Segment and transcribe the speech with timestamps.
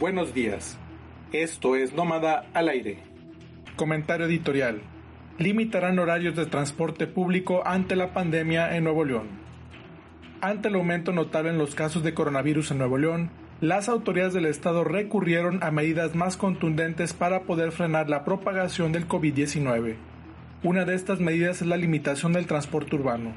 [0.00, 0.78] Buenos días.
[1.30, 3.00] Esto es Nómada al aire.
[3.76, 4.80] Comentario editorial.
[5.36, 9.28] Limitarán horarios de transporte público ante la pandemia en Nuevo León.
[10.40, 13.30] Ante el aumento notable en los casos de coronavirus en Nuevo León,
[13.60, 19.06] las autoridades del estado recurrieron a medidas más contundentes para poder frenar la propagación del
[19.06, 19.96] COVID-19.
[20.62, 23.34] Una de estas medidas es la limitación del transporte urbano.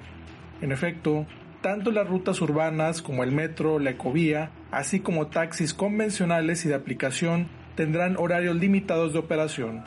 [0.62, 1.26] En efecto,
[1.64, 6.76] tanto las rutas urbanas como el metro, la ecovía, así como taxis convencionales y de
[6.76, 9.86] aplicación, tendrán horarios limitados de operación.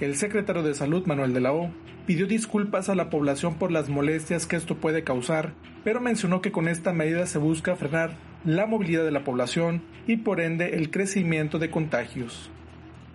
[0.00, 1.70] El secretario de Salud, Manuel de la O,
[2.06, 5.52] pidió disculpas a la población por las molestias que esto puede causar,
[5.84, 8.12] pero mencionó que con esta medida se busca frenar
[8.46, 12.50] la movilidad de la población y por ende el crecimiento de contagios.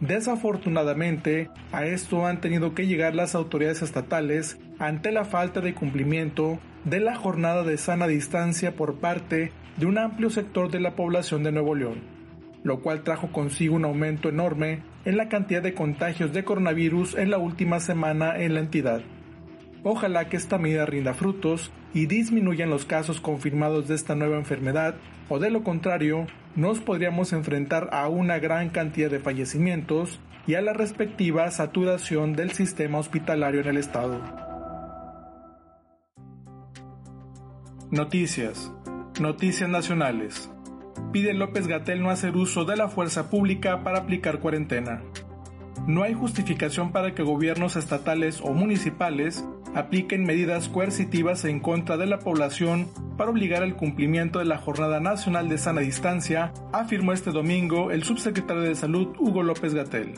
[0.01, 6.59] Desafortunadamente, a esto han tenido que llegar las autoridades estatales ante la falta de cumplimiento
[6.85, 11.43] de la jornada de sana distancia por parte de un amplio sector de la población
[11.43, 12.01] de Nuevo León,
[12.63, 17.29] lo cual trajo consigo un aumento enorme en la cantidad de contagios de coronavirus en
[17.29, 19.01] la última semana en la entidad.
[19.83, 24.95] Ojalá que esta medida rinda frutos y disminuyan los casos confirmados de esta nueva enfermedad,
[25.29, 30.61] o de lo contrario, nos podríamos enfrentar a una gran cantidad de fallecimientos y a
[30.61, 34.50] la respectiva saturación del sistema hospitalario en el estado.
[37.91, 38.71] Noticias.
[39.19, 40.49] Noticias nacionales.
[41.11, 45.01] Pide López Gatel no hacer uso de la fuerza pública para aplicar cuarentena.
[45.87, 52.05] No hay justificación para que gobiernos estatales o municipales apliquen medidas coercitivas en contra de
[52.05, 57.31] la población para obligar al cumplimiento de la Jornada Nacional de Sana Distancia, afirmó este
[57.31, 60.13] domingo el subsecretario de Salud Hugo López Gatel.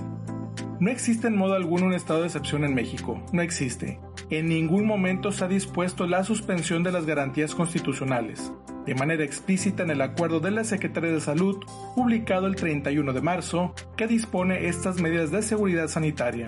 [0.80, 4.00] No existe en modo alguno un estado de excepción en México, no existe.
[4.30, 8.52] En ningún momento se ha dispuesto la suspensión de las garantías constitucionales,
[8.86, 11.58] de manera explícita en el acuerdo de la Secretaría de Salud
[11.96, 16.48] publicado el 31 de marzo que dispone estas medidas de seguridad sanitaria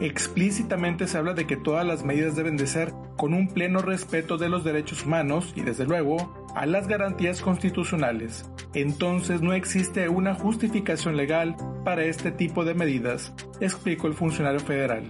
[0.00, 4.36] explícitamente se habla de que todas las medidas deben de ser con un pleno respeto
[4.38, 8.48] de los derechos humanos y desde luego a las garantías constitucionales.
[8.74, 15.04] Entonces no existe una justificación legal para este tipo de medidas, explicó el funcionario federal.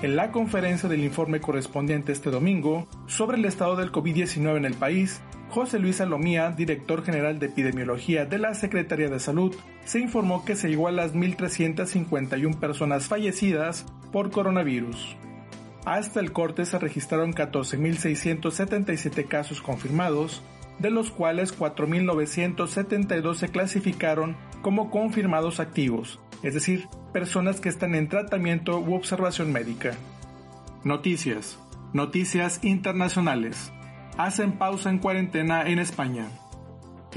[0.00, 4.74] En la conferencia del informe correspondiente este domingo sobre el estado del COVID-19 en el
[4.74, 10.44] país, José Luis Salomía, director general de epidemiología de la Secretaría de Salud, se informó
[10.44, 15.16] que se llegó a las 1.351 personas fallecidas por coronavirus.
[15.84, 20.42] Hasta el corte se registraron 14.677 casos confirmados,
[20.78, 28.08] de los cuales 4.972 se clasificaron como confirmados activos, es decir, personas que están en
[28.08, 29.92] tratamiento u observación médica.
[30.84, 31.58] Noticias.
[31.92, 33.72] Noticias internacionales.
[34.16, 36.26] Hacen pausa en cuarentena en España.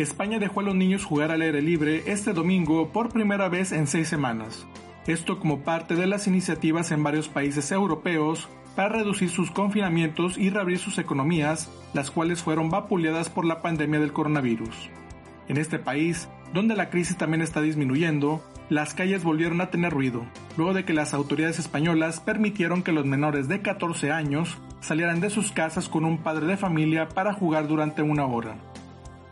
[0.02, 3.88] España dejó a los niños jugar al aire libre este domingo por primera vez en
[3.88, 4.66] seis semanas.
[5.08, 10.50] Esto como parte de las iniciativas en varios países europeos para reducir sus confinamientos y
[10.50, 14.90] reabrir sus economías, las cuales fueron vapuleadas por la pandemia del coronavirus.
[15.48, 20.26] En este país, donde la crisis también está disminuyendo, las calles volvieron a tener ruido,
[20.56, 25.30] luego de que las autoridades españolas permitieron que los menores de 14 años salieran de
[25.30, 28.56] sus casas con un padre de familia para jugar durante una hora.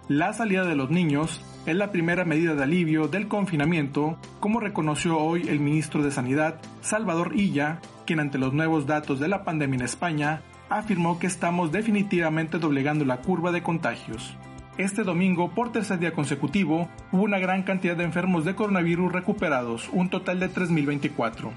[0.10, 5.18] La salida de los niños es la primera medida de alivio del confinamiento, como reconoció
[5.18, 9.78] hoy el ministro de Sanidad, Salvador Illa, quien ante los nuevos datos de la pandemia
[9.78, 14.36] en España, afirmó que estamos definitivamente doblegando la curva de contagios.
[14.80, 19.90] Este domingo, por tercer día consecutivo, hubo una gran cantidad de enfermos de coronavirus recuperados,
[19.92, 21.52] un total de 3.024.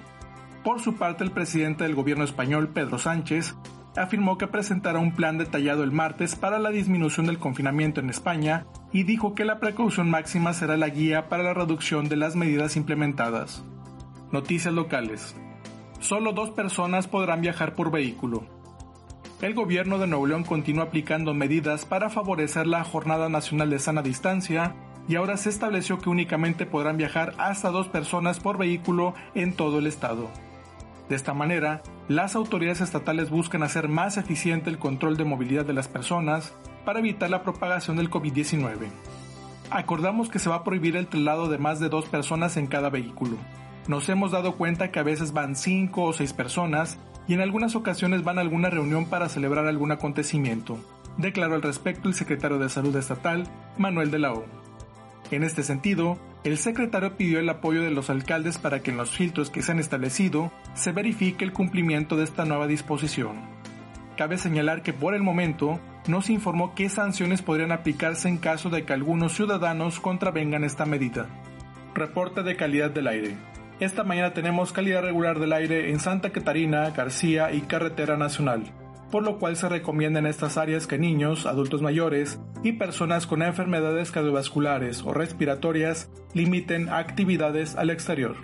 [0.64, 3.54] Por su parte, el presidente del gobierno español, Pedro Sánchez,
[3.94, 8.66] afirmó que presentará un plan detallado el martes para la disminución del confinamiento en España
[8.90, 12.76] y dijo que la precaución máxima será la guía para la reducción de las medidas
[12.76, 13.62] implementadas.
[14.32, 15.36] Noticias locales.
[16.00, 18.61] Solo dos personas podrán viajar por vehículo.
[19.42, 24.00] El gobierno de Nuevo León continúa aplicando medidas para favorecer la Jornada Nacional de Sana
[24.00, 24.76] Distancia
[25.08, 29.80] y ahora se estableció que únicamente podrán viajar hasta dos personas por vehículo en todo
[29.80, 30.30] el estado.
[31.08, 35.72] De esta manera, las autoridades estatales buscan hacer más eficiente el control de movilidad de
[35.72, 36.54] las personas
[36.84, 38.76] para evitar la propagación del COVID-19.
[39.70, 42.90] Acordamos que se va a prohibir el traslado de más de dos personas en cada
[42.90, 43.38] vehículo.
[43.88, 47.76] Nos hemos dado cuenta que a veces van cinco o seis personas y en algunas
[47.76, 50.78] ocasiones van a alguna reunión para celebrar algún acontecimiento,
[51.16, 53.44] declaró al respecto el secretario de Salud Estatal,
[53.78, 54.44] Manuel de la O.
[55.30, 59.10] En este sentido, el secretario pidió el apoyo de los alcaldes para que en los
[59.10, 63.36] filtros que se han establecido se verifique el cumplimiento de esta nueva disposición.
[64.16, 68.70] Cabe señalar que por el momento no se informó qué sanciones podrían aplicarse en caso
[68.70, 71.28] de que algunos ciudadanos contravengan esta medida.
[71.94, 73.36] Reporte de calidad del aire.
[73.82, 78.62] Esta mañana tenemos calidad regular del aire en Santa Catarina, García y Carretera Nacional,
[79.10, 83.42] por lo cual se recomienda en estas áreas que niños, adultos mayores y personas con
[83.42, 88.36] enfermedades cardiovasculares o respiratorias limiten actividades al exterior.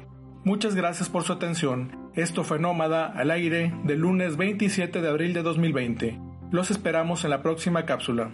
[0.43, 2.11] Muchas gracias por su atención.
[2.15, 6.19] Esto fue Nómada al aire del lunes 27 de abril de 2020.
[6.51, 8.33] Los esperamos en la próxima cápsula.